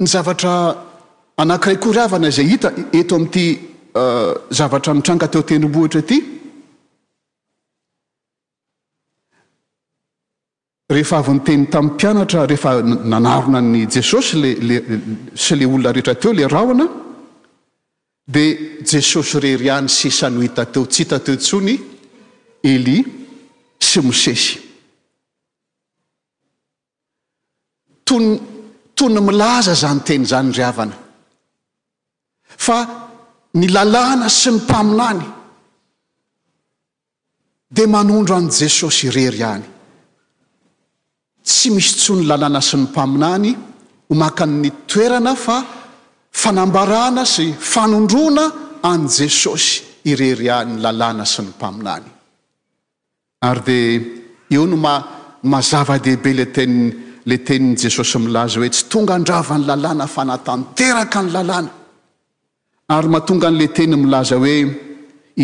ny 0.00 0.06
zavatra 0.14 0.54
anankiray 1.42 1.76
kory 1.84 2.00
avana 2.06 2.28
izay 2.32 2.46
hita 2.52 2.68
eto 2.98 3.14
ami''ity 3.16 3.46
ah, 4.02 4.34
zavatra 4.58 4.90
nitranga 4.94 5.26
teo 5.32 5.42
tenybohitra 5.48 6.00
ity 6.04 6.18
rehefa 10.94 11.16
avy 11.22 11.32
nyteny 11.38 11.62
tamin'ny 11.72 11.94
mpianatra 11.94 12.40
rehefa 12.50 12.70
nanarona 13.10 13.60
ny 13.72 13.80
jesosy 13.94 14.34
ll 14.66 14.70
sy 15.44 15.52
lay 15.58 15.66
olona 15.72 15.90
rehetra 15.96 16.14
teo 16.22 16.32
lay 16.38 16.48
rahona 16.58 16.86
di 18.30 18.78
jesosy 18.86 19.38
rery 19.42 19.68
any 19.76 19.88
sesanyh 19.98 20.42
hitateo 20.44 20.82
tsy 20.86 21.02
hitateo 21.02 21.36
tsony 21.44 21.74
eli 22.72 22.98
sy 23.86 23.98
misesy 24.06 24.54
tony 28.06 28.30
to 28.96 29.04
ny 29.14 29.18
milaza 29.26 29.72
zany 29.80 30.00
teny 30.06 30.22
izany 30.26 30.50
ry 30.56 30.62
avana 30.70 30.94
fa 32.66 32.76
ny 33.58 33.66
lalàna 33.74 34.26
sy 34.38 34.48
ny 34.54 34.60
mpaminany 34.62 35.26
dia 37.74 37.86
manondro 37.94 38.34
an' 38.38 38.48
jesosy 38.60 39.06
irery 39.08 39.42
any 39.54 39.66
tsy 41.48 41.68
misy 41.74 41.92
tso 41.98 42.12
ny 42.18 42.24
lalàna 42.30 42.60
sy 42.68 42.74
ny 42.78 42.84
mpaminany 42.94 43.50
homakanny 44.08 44.70
toerana 44.90 45.34
fa 45.44 45.56
fanambarana 46.32 47.24
sy 47.26 47.52
fanondrona 47.58 48.44
an 48.82 49.08
jesosy 49.08 49.82
ireriany 50.10 50.78
lalàna 50.84 51.24
sy 51.26 51.42
ny 51.42 51.48
mpaminany 51.54 52.06
ary 53.46 53.62
dia 53.66 54.00
io 54.56 54.64
no 54.66 54.76
ma 54.76 54.94
mazavadehibe 55.42 56.32
le 56.34 56.46
tenle 56.54 57.36
tenin' 57.46 57.76
jesosy 57.76 58.18
milaza 58.18 58.58
hoe 58.60 58.68
tsy 58.70 58.84
tonga 58.90 59.14
andravany 59.14 59.64
lalàna 59.66 60.06
fa 60.06 60.24
natanteraka 60.24 61.18
any 61.20 61.30
lalàna 61.36 61.70
ary 62.96 63.08
mahatonga 63.08 63.46
an'le 63.48 63.66
teny 63.76 63.94
milaza 64.04 64.36
hoe 64.42 64.58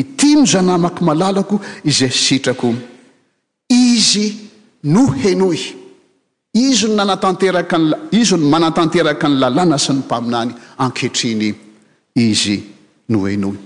ity 0.00 0.28
mozanamaky 0.36 1.02
malalako 1.08 1.54
izay 1.90 2.10
sitrako 2.24 2.68
izy 3.94 4.26
no 4.94 5.04
henoy 5.22 5.58
izo 6.56 6.88
ny 6.88 6.96
nanatanteraka 6.96 7.76
ny 7.78 7.92
izy 8.10 8.36
ny 8.36 8.46
manatanteraka 8.48 9.28
ny 9.28 9.36
lalàna 9.40 9.78
sy 9.78 9.92
ny 9.96 10.00
mpaminany 10.04 10.52
anketriny 10.80 11.50
izy 12.16 12.56
nohenoy 13.12 13.56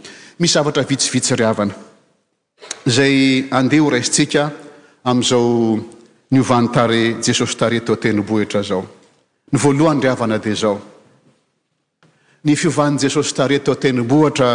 misy 0.40 0.53
zavatra 0.57 0.83
vitsivitsyryavana 0.83 1.74
zay 2.94 3.46
andeha 3.59 3.83
ho 3.85 3.90
rasitsika 3.90 4.42
amn'izao 5.05 5.79
ny 6.33 6.38
ovan'ny 6.40 6.68
taré 6.74 7.03
jesosy 7.26 7.57
taré 7.61 7.79
tao 7.81 7.96
tenybohitra 7.96 8.62
zao 8.62 8.83
ny 9.53 9.57
voalohany 9.62 10.00
ryavana 10.03 10.37
dia 10.38 10.55
zao 10.55 10.76
ny 12.44 12.57
fiovaan 12.57 12.98
jesosy 12.98 13.33
taré 13.35 13.59
tao 13.61 13.74
tenybohitra 13.76 14.50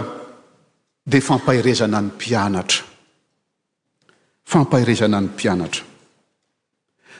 dia 1.11 1.21
fampahirezanany 1.21 2.07
mpianatra 2.15 2.81
fampahirezana 4.51 5.17
ny 5.23 5.27
mpianatra 5.31 5.83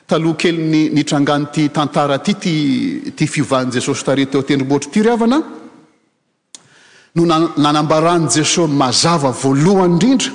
talohakely 0.08 0.58
ny 0.58 0.82
nitranganyity 0.94 1.70
tantara 1.76 2.13
aty 2.20 2.34
tty 3.15 3.26
fiovaan'i 3.34 3.72
jesosy 3.76 4.04
tareteo 4.08 4.41
tendrimboatra 4.48 4.89
ty 4.94 5.00
ry 5.06 5.12
avana 5.15 5.39
no 7.15 7.22
nnanambaran' 7.32 8.26
jesosy 8.36 8.74
mazava 8.82 9.32
voalohany 9.32 9.91
indrindra 9.91 10.32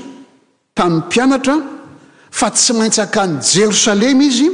tamin'ny 0.79 0.97
mpianatra 1.07 1.55
fa 2.39 2.49
tsy 2.57 2.73
maintsaka 2.79 3.21
ny 3.27 3.39
jerosalema 3.55 4.23
izy 4.31 4.49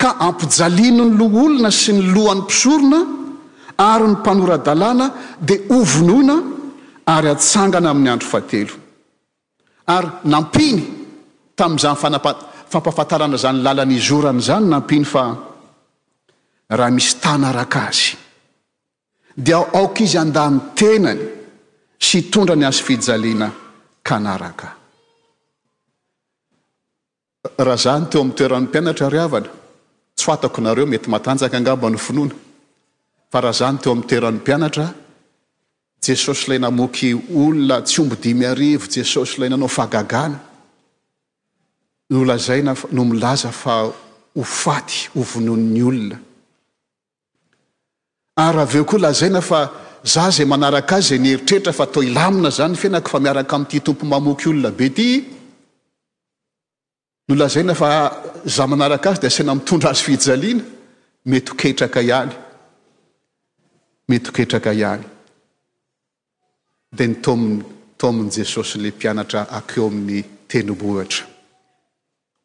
ka 0.00 0.08
ampijaliany 0.26 0.96
ny 1.02 1.08
loaolona 1.20 1.70
sy 1.82 1.90
ny 1.96 2.00
lohan'ny 2.14 2.40
mpisorona 2.44 2.98
ary 3.90 4.06
ny 4.10 4.14
mpanoradalàna 4.20 5.06
dia 5.48 5.58
ovonoina 5.78 6.36
ary 7.16 7.28
atsangana 7.36 7.88
amin'ny 7.92 8.08
andro 8.14 8.28
fahatelo 8.32 8.74
ary 9.96 10.08
nampiny 10.34 10.82
tamin'izany 11.58 11.96
fanapaty 12.04 12.44
fampahafantarana 12.70 13.36
zany 13.36 13.60
lala 13.66 13.84
ny 13.84 13.98
izorany 13.98 14.40
zany 14.40 14.66
nampiny 14.70 15.04
fa 15.04 15.24
raha 16.70 16.90
misy 16.94 17.16
tanaraka 17.20 17.88
azy 17.90 18.14
dia 19.36 19.56
aoka 19.74 20.00
izy 20.06 20.18
andani 20.22 20.58
tenany 20.78 21.20
sy 21.98 22.30
tondra 22.30 22.54
ny 22.56 22.64
azo 22.70 22.82
fijaliana 22.86 23.48
kanraka 24.06 24.68
raha 27.58 27.76
zany 27.86 28.04
teo 28.08 28.20
amin'ny 28.22 28.36
toeran'ny 28.38 28.66
mpianatra 28.70 29.06
ry 29.12 29.18
avana 29.26 29.50
tsy 30.16 30.26
oatako 30.32 30.58
nareo 30.64 30.86
mety 30.92 31.08
matanjaka 31.12 31.56
angamba 31.58 31.86
ny 31.90 31.98
finoana 32.06 32.34
fa 33.32 33.38
raha 33.44 33.52
zany 33.60 33.76
teo 33.82 33.90
amin'ny 33.92 34.08
toeran'ny 34.10 34.38
mpianatra 34.42 34.86
jesosy 36.04 36.42
ilay 36.46 36.60
namoky 36.62 37.08
olona 37.40 37.76
tsy 37.86 37.96
ombodimy 38.02 38.44
arivo 38.52 38.86
jesosy 38.94 39.32
ilay 39.36 39.50
nanao 39.50 39.68
fagagana 39.78 40.38
nolazaina 42.10 42.76
no 42.92 43.04
milaza 43.04 43.50
fa 43.52 43.72
ho 44.34 44.42
faty 44.44 45.08
ovononny 45.16 45.82
olona 45.88 46.18
ary 48.44 48.58
aveo 48.58 48.84
koa 48.84 48.98
lazaina 48.98 49.40
fa 49.40 49.60
za 50.02 50.30
zay 50.30 50.44
manaraka 50.46 50.96
azy 50.96 51.08
zay 51.08 51.18
nieritrehitra 51.18 51.72
fa 51.72 51.84
atao 51.84 52.02
ilamina 52.02 52.48
zany 52.50 52.76
fanako 52.76 53.08
fa 53.10 53.20
miaraka 53.20 53.56
amiity 53.56 53.80
tompo 53.80 54.06
mamoky 54.06 54.48
olona 54.48 54.70
be 54.70 54.88
ty 54.90 55.24
nolazaina 57.28 57.74
fa 57.74 57.88
ah, 58.00 58.12
za 58.44 58.66
manaraka 58.66 59.10
azy 59.10 59.20
di 59.20 59.26
asana 59.26 59.54
mitondra 59.54 59.90
azy 59.90 60.02
fijaliana 60.04 60.62
meekaa 61.26 62.30
mety 64.08 64.28
oketraka 64.30 64.70
iany 64.72 65.02
de 66.92 67.06
ntaomi'ny 67.06 68.30
jesosy 68.34 68.78
la 68.78 68.88
mpianatra 68.88 69.40
akeo 69.58 69.86
amin'ny 69.86 70.22
tenobohatra 70.48 71.29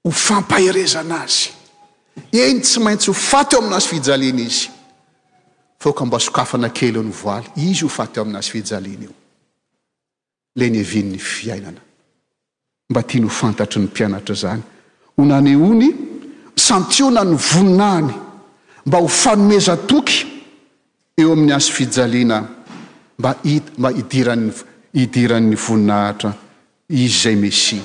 ho 0.05 0.11
fampaherezana 0.11 1.19
azy 1.25 1.49
eny 2.45 2.59
tsy 2.61 2.79
maintsy 2.85 3.05
ho 3.09 3.13
faty 3.13 3.55
eo 3.55 3.59
amina 3.61 3.75
azy 3.77 3.87
fijaliana 3.89 4.41
izy 4.41 4.69
foka 5.81 6.05
mba 6.05 6.19
sokafanakely 6.19 6.91
ny 6.91 7.11
voaly 7.11 7.47
izy 7.55 7.81
ho 7.83 7.89
faty 7.89 8.17
eo 8.17 8.21
aminy 8.21 8.37
azy 8.39 8.49
fijaliana 8.51 9.01
io 9.03 9.11
lay 10.57 10.69
ny 10.69 10.77
evian'ny 10.77 11.17
fiainana 11.17 11.81
mba 12.89 13.03
tiany 13.03 13.25
ho 13.25 13.29
fantatry 13.29 13.81
ny 13.81 13.87
mpianatra 13.87 14.35
zany 14.35 14.59
e 14.59 14.63
ho 15.17 15.25
nanehony 15.25 15.95
santiona 16.55 17.23
ny 17.23 17.35
voninaany 17.35 18.09
mba 18.85 18.97
ho 18.97 19.07
fanomeza 19.07 19.77
toky 19.77 20.25
eo 21.17 21.33
amin'ny 21.33 21.51
azo 21.53 21.71
fijaliana 21.73 22.43
mba 23.19 23.35
hit 23.43 23.63
mba 23.77 23.89
hiiran 23.89 24.51
hidirany 24.93 25.55
voninahitra 25.55 26.33
izy 26.89 27.17
zay 27.23 27.35
mesy 27.35 27.81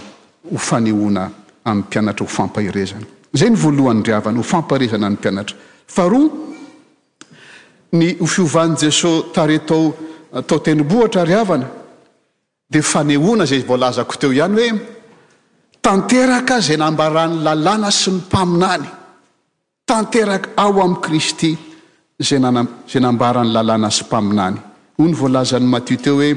ho 0.53 0.59
fanehona 0.59 1.40
amin'ny 1.65 1.85
mpianatra 1.87 2.25
hofampahirezana 2.27 3.07
zay 3.39 3.51
ny 3.53 3.57
voalohan'ny 3.63 4.05
ravana 4.13 4.39
hofamparezana 4.43 5.09
ny 5.11 5.15
mpianatra 5.19 5.55
fa 5.95 6.05
roa 6.09 6.31
ny 7.99 8.07
ofiovan' 8.25 8.75
jesosy 8.77 9.33
taretao 9.35 9.83
atao 10.39 10.59
tenybohatra 10.67 11.23
ryavana 11.31 11.67
dia 12.73 12.83
fanehona 12.93 13.45
zay 13.51 13.61
voalazako 13.71 14.15
teo 14.21 14.31
ihany 14.39 14.57
hoe 14.61 14.71
tanteraka 15.85 16.57
zay 16.67 16.77
nambaran'ny 16.83 17.37
lalàna 17.47 17.91
sy 18.01 18.11
ny 18.15 18.19
mpaminany 18.25 18.87
tanteraka 19.91 20.49
ao 20.63 20.73
amin'y 20.85 21.01
kristy 21.05 21.51
zazay 22.23 23.01
nambarany 23.07 23.51
lalàna 23.57 23.91
sympaminany 23.99 24.57
o 25.01 25.05
ny 25.09 25.15
voalaza 25.21 25.57
ny 25.61 25.67
mati 25.75 25.97
teo 26.05 26.17
hoe 26.21 26.33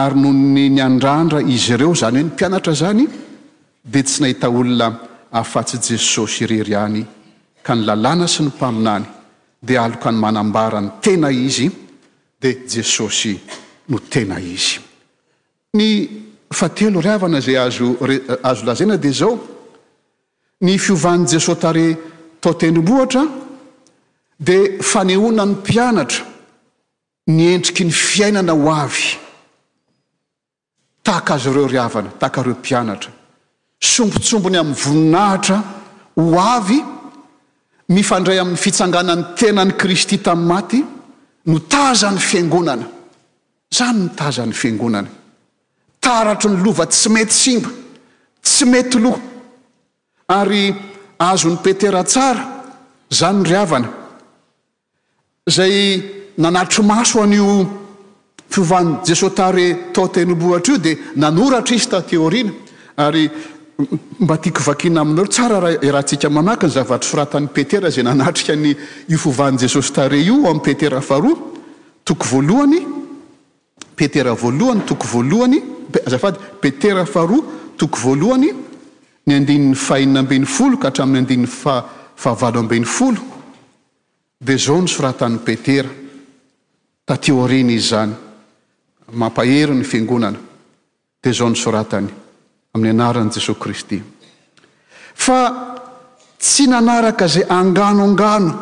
ary 0.00 0.16
nohoy 0.22 0.68
nyandrandra 0.76 1.38
izy 1.54 1.74
ireo 1.76 1.94
zany 2.02 2.18
hoe 2.18 2.24
ny 2.26 2.30
mpianatra 2.34 2.74
zany 2.82 3.04
dia 3.90 4.02
tsy 4.02 4.20
nahita 4.22 4.48
olona 4.48 5.00
ahafatsy 5.32 5.76
jesosy 5.88 6.44
irery 6.44 6.74
any 6.76 7.06
ka 7.62 7.74
ny 7.74 7.80
lalàna 7.86 8.26
sy 8.28 8.42
ny 8.42 8.48
mpaminany 8.54 9.04
dia 9.62 9.82
aloka 9.84 10.10
ny 10.10 10.18
manambara 10.18 10.80
ny 10.80 10.90
tena 11.02 11.30
izy 11.30 11.70
dia 12.40 12.54
jesosy 12.72 13.40
no 13.88 13.98
tena 13.98 14.38
izy 14.40 14.78
ny 15.74 15.86
fatelo 16.52 17.00
ryavana 17.00 17.40
zay 17.40 17.56
azo 17.58 17.86
azo 18.50 18.64
lazaina 18.66 18.96
dia 18.96 19.10
zao 19.12 19.38
ny 20.60 20.78
fiovan' 20.78 21.26
jesosy 21.26 21.60
tare 21.60 21.96
taotenymbohitra 22.40 23.22
dia 24.38 24.60
fanehoina 24.82 25.44
ny 25.44 25.52
mpianatra 25.54 26.24
ny 27.26 27.42
endriky 27.54 27.84
ny 27.84 27.90
fiainana 27.92 28.52
ho 28.52 28.70
avy 28.84 29.04
tahaka 31.04 31.34
azo 31.34 31.50
ireo 31.50 31.66
riavana 31.74 32.10
tahakareo 32.20 32.54
mpianatra 32.54 33.12
sombotsombony 33.82 34.58
amin'ny 34.58 34.78
voninahitra 34.84 35.62
ho 36.16 36.36
avy 36.58 36.78
mifandray 37.94 38.38
amin'ny 38.40 38.56
fitsanganan'ny 38.64 39.24
tenany 39.36 39.72
kristy 39.82 40.18
tamin'ny 40.26 40.48
maty 40.52 40.80
no 41.50 41.58
tazany 41.72 42.18
fiangonana 42.28 42.86
zany 43.76 43.98
no 44.04 44.08
tazany 44.20 44.52
fiangonana 44.60 45.08
taratra 46.04 46.48
ny 46.52 46.58
lova 46.64 46.86
tsy 46.92 47.08
mety 47.14 47.34
simba 47.42 47.70
tsy 48.44 48.64
mety 48.72 48.96
loha 49.04 49.20
ary 50.38 50.64
azon'ny 51.28 51.58
petera 51.64 52.02
tsara 52.12 52.44
zany 53.18 53.42
ryavana 53.50 53.88
zay 55.54 55.74
nanatry 56.42 56.82
maso 56.90 57.16
an'io 57.24 57.52
fiovan'n' 58.52 58.96
jesosy 59.06 59.34
tare 59.36 59.64
taotenobohatra 59.94 60.72
io 60.72 60.78
dia 60.84 60.96
nanoratra 61.22 61.74
izy 61.74 61.88
ta 61.90 62.00
teorina 62.10 62.52
ary 62.96 63.24
mba 64.20 64.34
tiakovaina 64.42 65.00
aminar 65.04 65.26
tsara 65.32 65.56
rahatsika 65.92 66.26
e 66.28 66.30
manaaky 66.36 66.66
ny 66.66 66.72
zavatry 66.76 67.08
soratan'ny 67.10 67.48
petera 67.56 67.88
zay 67.94 68.02
nanatrika 68.04 68.54
ny 68.56 68.70
iofovaan 69.12 69.56
jesosy 69.62 69.92
tare 69.92 70.16
io 70.20 70.34
amin' 70.48 70.60
petera 70.66 71.00
faroa 71.00 71.36
toko 72.06 72.26
oaloany 72.36 72.78
pe 73.96 74.06
voalohany 74.42 74.82
toko 74.90 75.06
voalohanyzafady 75.14 76.38
petera 76.62 77.04
faharoa 77.14 77.40
toko 77.78 77.96
voalohany 78.04 78.48
ny 79.26 79.32
adinny 79.38 79.74
fahinaabn'ny 79.86 80.44
folo 80.56 80.76
ka 80.82 80.88
hatramin'ny 80.90 81.24
adiny 81.26 81.44
afahavalo 81.44 82.60
abn'ny 82.64 82.84
folo 82.96 83.20
dia 84.46 84.56
zao 84.58 84.80
nysoratany 84.82 85.36
petera 85.46 85.88
tatiorina 87.06 87.72
izy 87.72 87.88
zany 87.92 88.14
mampahery 89.12 89.74
ny 89.74 89.84
fiangonana 89.84 90.38
dia 91.22 91.32
zao 91.32 91.48
nysoratany 91.50 92.21
amin'ny 92.74 92.90
anaran'i 93.02 93.32
jesosy 93.36 93.60
kristy 93.60 93.98
fa 95.24 95.40
tsy 96.40 96.64
nanaraka 96.72 97.26
izay 97.30 97.44
anganoangano 97.58 98.52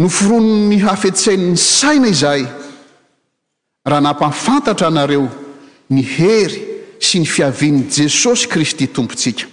no 0.00 0.08
forono 0.08 0.54
ny 0.68 0.78
hafetsan''ny 0.86 1.56
saina 1.56 2.06
izahay 2.14 2.42
raha 3.88 4.00
nampafantatra 4.06 4.86
anareo 4.90 5.26
ny 5.94 6.02
hery 6.16 6.60
sy 7.06 7.16
ny 7.22 7.26
fiavian'n' 7.34 7.84
jesosy 7.98 8.46
kristy 8.52 8.86
tompontsika 8.96 9.46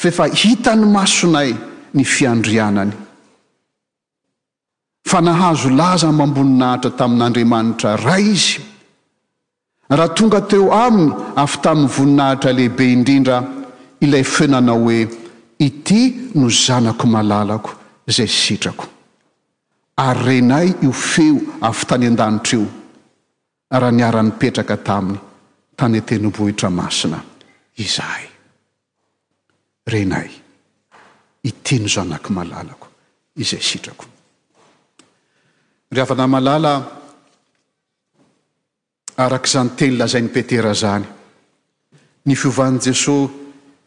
fe 0.00 0.12
efa 0.12 0.26
hita 0.42 0.76
ny 0.78 0.86
masonay 0.96 1.50
ny 1.96 2.02
fiandrianany 2.14 2.92
fa 5.10 5.18
nahazo 5.24 5.70
laza 5.80 6.12
mamboninahitra 6.20 6.90
tamin'andriamanitra 7.00 7.96
ray 8.04 8.24
izy 8.36 8.75
raha 9.90 10.08
tonga 10.14 10.40
teo 10.50 10.66
aminy 10.84 11.12
afa 11.42 11.58
tamin'ny 11.64 11.90
voninahitra 11.94 12.50
lehibe 12.60 12.84
indrindra 12.94 13.36
ilay 14.04 14.24
fenanao 14.34 14.78
hoe 14.86 14.98
ity 15.66 16.00
no 16.38 16.46
zanako 16.64 17.04
malalako 17.14 17.70
izay 18.10 18.30
sitrako 18.44 18.86
ary 20.06 20.18
renay 20.26 20.66
io 20.86 20.92
feo 21.10 21.36
afy 21.68 21.84
tany 21.90 22.06
an-danitra 22.10 22.56
io 22.58 22.64
raha 23.80 23.92
niara-nipetraka 23.98 24.76
taminy 24.88 25.18
tany 25.78 25.94
atenivohitra 26.02 26.70
masina 26.78 27.18
izahay 27.86 28.26
renay 29.94 30.30
ity 31.50 31.74
no 31.82 31.88
zanaky 31.96 32.30
malalako 32.38 32.86
izay 33.42 33.62
sitrako 33.70 34.04
ry 35.94 36.00
avana 36.04 36.26
malala 36.36 36.72
arak' 39.16 39.46
zany 39.48 39.70
teny 39.76 39.96
lazain'nypetera 39.98 40.74
zany 40.74 41.04
ny 42.26 42.34
fiovan'jesosy 42.34 43.28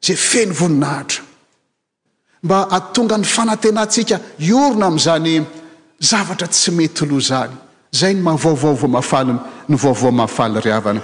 zay 0.06 0.16
feny 0.30 0.52
voninahitra 0.60 1.22
mba 2.44 2.58
atonga 2.78 3.16
ny 3.22 3.26
fanantenatsika 3.36 4.16
orona 4.58 4.86
am'zany 4.92 5.34
zavatra 5.98 6.48
tsy 6.48 6.70
mety 6.70 7.04
oloh 7.04 7.20
zany 7.20 7.52
izay 7.92 8.14
ny 8.14 8.20
mavavaova 8.22 8.88
mafali 8.88 9.32
ny 9.68 9.76
vaovamafaly 9.76 10.60
ryavana 10.60 11.00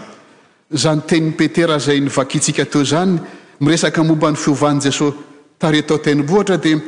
zany 0.72 1.00
teninny 1.06 1.36
petera 1.36 1.78
zay 1.78 2.00
nyvakitsika 2.00 2.64
teo 2.64 2.82
zany 2.84 3.18
miresaka 3.60 4.02
momba 4.02 4.30
n'ny 4.30 4.36
fiovan 4.36 4.80
jesosy 4.80 5.16
taretao 5.58 5.98
tenibohatra 5.98 6.56
dia 6.56 6.78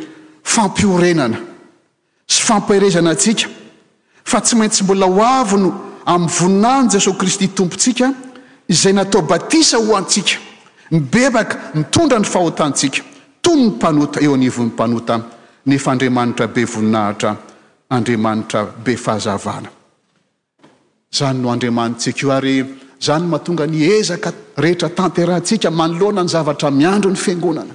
fampiorenana 0.45 1.39
sy 2.29 2.43
famperezana 2.43 3.11
ansika 3.11 3.49
fa 4.25 4.41
tsy 4.41 4.55
maintsy 4.57 4.85
mbola 4.85 5.07
hoavino 5.07 5.75
amin'ny 6.07 6.31
voninahiny 6.39 6.91
jesosy 6.93 7.19
kristy 7.19 7.49
tompontsika 7.49 8.13
izay 8.69 8.93
natao 8.93 9.23
batisa 9.23 9.77
ho 9.79 9.97
antsika 9.97 10.39
mibebaka 10.91 11.57
mitondra 11.75 12.19
ny 12.19 12.25
fahotansika 12.25 13.03
tomy 13.43 13.63
ny 13.63 13.69
mpanota 13.69 14.21
eo 14.21 14.35
anivo'ny 14.35 14.67
mpanota 14.69 15.21
nefaandriamanitra 15.67 16.47
be 16.47 16.65
voninahitra 16.65 17.37
andriamanitra 17.89 18.65
be 18.65 18.97
fahazavana 18.97 19.71
zany 21.13 21.39
no 21.41 21.49
andriamanitra 21.51 22.01
tsika 22.01 22.27
io 22.27 22.33
ary 22.33 22.79
zany 23.01 23.27
mahatonga 23.27 23.67
ni 23.67 23.85
ezaka 23.85 24.33
rehetra 24.57 24.89
tanterahntsika 24.91 25.71
manoloana 25.71 26.23
ny 26.23 26.29
zavatra 26.29 26.71
miandro 26.71 27.11
ny 27.11 27.17
fiangonana 27.17 27.75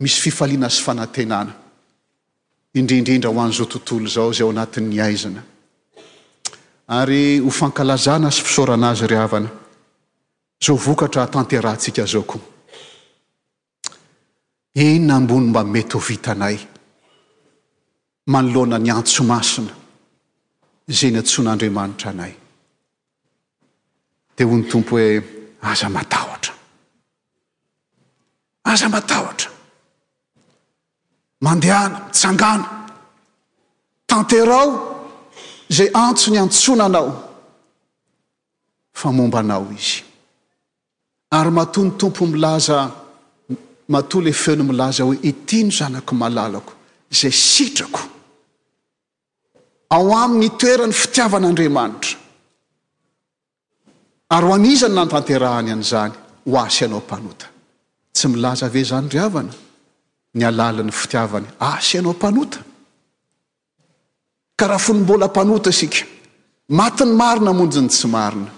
misy 0.00 0.20
fifaliana 0.20 0.68
sy 0.68 0.82
fanantenana 0.82 1.52
indrindrindra 2.74 3.30
ho 3.30 3.38
an'izao 3.40 3.66
tontolo 3.66 4.08
zao 4.08 4.32
zay 4.32 4.42
ao 4.46 4.50
anatin'ny 4.50 5.00
aizana 5.00 5.42
ary 6.88 7.38
ho 7.38 7.50
fankalazana 7.50 8.30
sy 8.30 8.42
fisorana 8.42 8.88
azy 8.90 9.06
rhavana 9.06 9.50
zao 10.64 10.76
vokatra 10.76 11.22
atanterahntsika 11.22 12.04
zao 12.06 12.22
koa 12.24 12.40
inona 14.74 15.14
ambony 15.16 15.46
mba 15.48 15.62
mety 15.64 15.92
ho 15.94 15.98
vitanay 16.08 16.58
manoloana 18.26 18.78
ny 18.78 18.90
antso 18.90 19.22
masina 19.24 19.72
zay 20.98 21.10
ny 21.10 21.18
antsoan'aandriamanitra 21.22 22.10
anay 22.14 22.34
dia 24.36 24.46
ho 24.46 24.56
ny 24.58 24.68
tompo 24.70 24.96
hoe 24.96 25.20
aza 25.72 25.88
matahotra 25.96 26.54
aza 28.72 28.88
matahotra 28.94 29.50
mandehana 31.46 31.98
mitsangana 32.06 32.68
tanterao 34.06 34.68
zay 35.78 35.88
antso 36.04 36.30
ny 36.30 36.38
antsonanao 36.44 37.10
fa 39.02 39.12
momba 39.18 39.40
anao 39.42 39.66
izy 39.78 40.04
ary 41.40 41.50
mato 41.58 41.82
ny 41.88 41.98
tompo 41.98 42.26
milaza 42.30 42.78
mato 43.88 44.20
ile 44.22 44.32
feno 44.44 44.62
milaza 44.70 45.04
hoe 45.10 45.18
itino 45.30 45.70
zanaky 45.76 46.14
malalako 46.22 46.72
zay 47.18 47.32
sitrako 47.48 48.11
ao 49.96 50.08
amin'ny 50.24 50.50
toerany 50.60 50.94
fitiavan'andriamanitra 51.02 52.16
ary 54.34 54.46
ho 54.48 54.52
anizany 54.58 54.94
na 54.98 55.02
ntanterahany 55.08 55.70
an'izany 55.74 56.12
ho 56.50 56.54
asianao 56.66 57.00
mpanota 57.06 57.46
tsy 58.16 58.26
milaza 58.32 58.64
avezany 58.70 59.06
ry 59.12 59.18
avana 59.28 59.54
ny 60.38 60.42
alali 60.50 60.82
ny 60.84 60.92
fitiavany 61.02 61.46
asi 61.72 61.94
anao 62.00 62.14
mpanota 62.18 62.58
ka 64.58 64.64
raha 64.70 64.84
fo 64.86 64.92
ny 64.96 65.00
mbola 65.04 65.26
mpanota 65.32 65.70
sika 65.80 66.02
mati 66.78 67.02
ny 67.08 67.12
marina 67.22 67.48
amonjyny 67.54 67.88
tsy 67.94 68.06
marina 68.16 68.50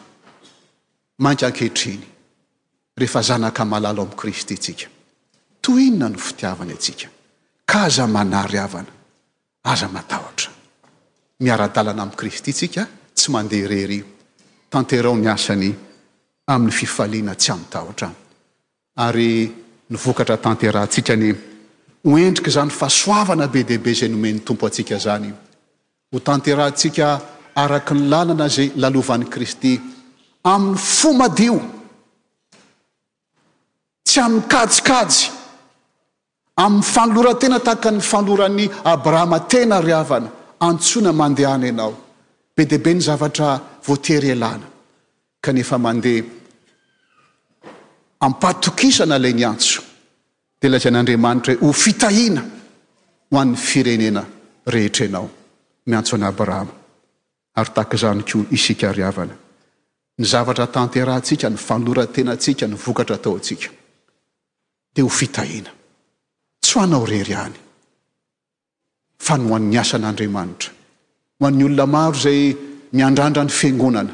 manka 1.24 1.44
ankehitriny 1.48 2.04
rehefa 3.00 3.20
zanaka 3.28 3.62
malala 3.72 4.02
amin'i 4.04 4.18
kristy 4.20 4.54
antsika 4.56 4.86
toina 5.64 6.06
ny 6.12 6.16
fitiavany 6.26 6.72
atsika 6.76 7.06
ka 7.70 7.76
aza 7.86 8.04
mana 8.14 8.38
ry 8.50 8.56
avana 8.66 8.92
aza 9.72 9.88
matahotra 9.96 10.50
miara-dalana 11.40 12.02
amin'i 12.02 12.16
kristy 12.16 12.52
tsika 12.52 12.86
tsy 13.12 13.30
mandeha 13.30 13.66
irery 13.66 14.00
tanterao 14.68 15.14
miasany 15.14 15.70
amin'ny 16.52 16.72
fifaliana 16.72 17.34
tsy 17.34 17.50
am' 17.52 17.66
tahotra 17.70 18.08
ary 19.04 19.52
nyvokatra 19.90 20.36
tanterantsika 20.38 21.14
ny 21.16 21.28
hoendrika 22.04 22.50
zany 22.50 22.70
fa 22.70 22.88
soavana 22.88 23.48
be 23.48 23.64
diaibe 23.68 23.92
zay 23.94 24.08
nomeny 24.08 24.38
tompo 24.46 24.66
atsika 24.66 24.96
zany 24.98 25.30
ho 26.10 26.18
tanterantsika 26.20 27.06
araka 27.54 27.94
ny 27.94 28.00
lalana 28.12 28.46
zay 28.48 28.72
lalovan'ni 28.82 29.26
kristy 29.34 29.72
amin'ny 30.52 30.78
fomadio 30.78 31.56
tsy 34.06 34.18
amin'ny 34.20 34.46
kajikajy 34.52 35.18
amin'y 36.64 36.86
fanolora 36.92 37.34
tena 37.40 37.58
tahaka 37.58 37.90
ny 37.90 38.00
fanloran'ny 38.10 38.64
abrahama 38.94 39.38
tena 39.50 39.78
ryavana 39.82 40.30
antsona 40.60 41.12
mandehany 41.12 41.66
ianao 41.66 41.94
be 42.56 42.64
deibe 42.66 42.94
ny 42.94 43.00
zavatra 43.00 43.60
voatery 43.86 44.30
alana 44.30 44.66
kanefa 45.40 45.78
mandeha 45.78 46.24
ampatokisana 48.24 49.16
ilay 49.18 49.34
ny 49.34 49.44
antso 49.52 49.80
de 50.60 50.66
lakaan'andriamanitra 50.68 51.52
hoe 51.60 51.68
ho 51.68 51.72
fitahina 51.72 52.42
ho 53.30 53.36
an'ny 53.42 53.56
firenena 53.56 54.22
rehetrenao 54.74 55.26
miantso 55.88 56.14
any 56.16 56.26
abrahama 56.30 56.72
ary 57.60 57.70
takazany 57.78 58.22
koa 58.28 58.44
isika 58.56 58.92
riavana 58.92 59.34
ny 60.18 60.24
zavatra 60.32 60.66
tanterantsika 60.76 61.48
ny 61.50 61.56
faloratenaantsika 61.66 62.64
ny 62.68 62.76
vokatra 62.84 63.16
atao 63.18 63.36
atsika 63.36 63.68
dia 64.94 65.04
ho 65.04 65.08
fitahina 65.20 65.70
tsohanao 66.64 67.04
reryany 67.12 67.63
fa 69.24 69.36
nohoan'ny 69.40 69.78
asan'andriamanitra 69.80 70.70
ho 71.38 71.46
an'ny 71.48 71.64
olona 71.66 71.86
maro 71.96 72.14
zay 72.24 72.42
miandrandra 72.92 73.44
ny 73.44 73.52
fangonana 73.60 74.12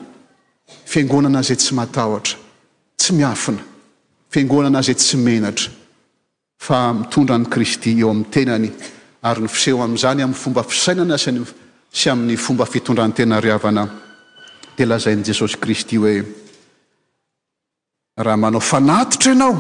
fangonana 0.93 1.43
zay 1.49 1.57
tsy 1.59 1.75
matahotra 1.79 2.37
tsy 3.01 3.11
miafina 3.19 3.63
fengonana 4.33 4.83
zay 4.87 4.95
tsy 4.99 5.17
menatra 5.17 5.71
fa 6.67 6.79
mitondra 6.93 7.39
ni 7.39 7.47
kristy 7.55 7.99
eo 8.01 8.11
amin'ny 8.11 8.31
tenany 8.35 8.69
ary 9.29 9.41
ny 9.43 9.49
fiseho 9.55 9.83
amin'izany 9.85 10.21
amin'ny 10.25 10.41
fomba 10.45 10.63
fisainana 10.71 11.15
asany 11.19 11.41
sy 12.01 12.07
amin'ny 12.13 12.37
fomba 12.37 12.65
fitondranytena 12.73 13.41
rihavana 13.41 13.85
telazain'n' 14.77 15.25
jesosy 15.29 15.57
kristy 15.63 15.97
hoe 16.01 16.15
raha 18.25 18.37
manao 18.37 18.61
fanatitra 18.61 19.33
ianao 19.35 19.55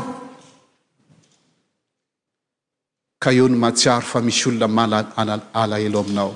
ka 3.20 3.30
eo 3.37 3.48
ny 3.48 3.54
mahatsiaro 3.61 4.00
fa 4.11 4.20
misy 4.24 4.46
olona 4.48 4.66
malaalaelo 4.76 5.98
aminao 6.00 6.33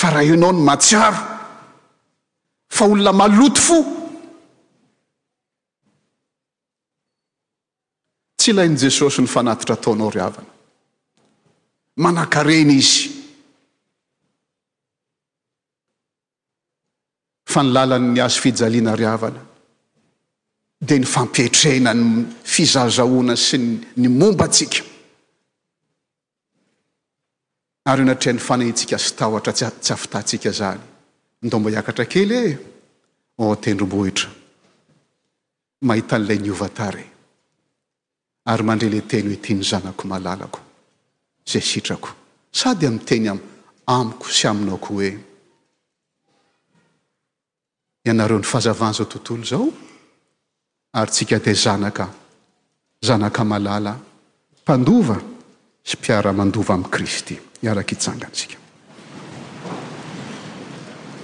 fa 0.01 0.07
raha 0.13 0.29
eonao 0.29 0.51
ny 0.53 0.61
matsiaro 0.69 1.19
fa 2.77 2.83
olona 2.89 3.11
maloto 3.21 3.61
fo 3.69 3.77
tsy 8.41 8.51
ilayn' 8.53 8.77
jesosy 8.83 9.21
ny 9.21 9.27
fanatitra 9.35 9.73
ataonao 9.77 10.09
ry 10.13 10.21
avana 10.25 10.49
manankareny 12.03 12.71
izy 12.73 13.09
fa 17.53 17.61
nylalanny 17.67 18.19
azo 18.25 18.41
fijaliana 18.41 18.93
ryavana 18.99 19.41
dia 20.87 20.97
ny 21.01 21.05
fampietrehna 21.15 21.91
ny 21.99 22.07
fizazahoana 22.55 23.35
sy 23.45 23.57
ny 24.01 24.07
mombatsika 24.19 24.81
ary 27.93 28.01
o 28.07 28.09
natrea 28.09 28.33
ny 28.35 28.41
fanaitsika 28.49 28.97
sy 28.99 29.09
tahotra 29.21 29.53
tsy 29.79 29.93
afitatsika 29.95 30.49
zany 30.59 30.81
ndomba 31.45 31.69
hiakatra 31.73 32.05
kely 32.13 32.35
e 32.41 32.43
o 33.45 33.53
tendrom-bohitra 33.63 34.29
mahita 35.87 36.13
an'ilay 36.17 36.39
nyovatare 36.45 37.10
ary 38.43 38.63
mandrela 38.63 38.95
e 38.95 39.05
teny 39.05 39.27
hoe 39.27 39.37
tia 39.39 39.55
ny 39.55 39.63
zanako 39.71 40.03
malalako 40.11 40.59
zay 41.49 41.61
sitrako 41.69 42.09
sady 42.59 42.85
aminy 42.87 43.03
teny 43.07 43.27
a 43.29 43.35
amiko 44.01 44.27
sy 44.37 44.45
aminaoko 44.51 44.87
hoe 44.93 45.09
ianareo 48.05 48.39
ny 48.39 48.47
fahazavaan 48.53 48.93
zao 48.97 49.05
tontolo 49.05 49.43
zao 49.45 49.65
ary 50.97 51.11
tsika 51.11 51.37
di 51.39 51.53
zanaka 51.53 52.05
zanaka 53.07 53.41
malala 53.43 53.93
mpandova 54.61 55.17
sy 55.87 55.95
mpiaramandova 55.99 56.73
amin'y 56.75 56.91
kristy 56.93 57.35
iaraka 57.65 57.91
hitsangantsika 57.93 58.60